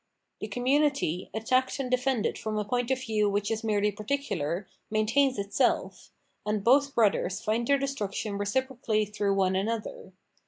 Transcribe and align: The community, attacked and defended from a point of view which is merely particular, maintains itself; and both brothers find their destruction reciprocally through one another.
The 0.39 0.47
community, 0.47 1.29
attacked 1.31 1.77
and 1.79 1.91
defended 1.91 2.35
from 2.35 2.57
a 2.57 2.65
point 2.65 2.89
of 2.89 2.99
view 3.03 3.29
which 3.29 3.51
is 3.51 3.63
merely 3.63 3.91
particular, 3.91 4.67
maintains 4.89 5.37
itself; 5.37 6.09
and 6.43 6.63
both 6.63 6.95
brothers 6.95 7.39
find 7.39 7.67
their 7.67 7.77
destruction 7.77 8.39
reciprocally 8.39 9.05
through 9.05 9.35
one 9.35 9.55
another. 9.55 10.13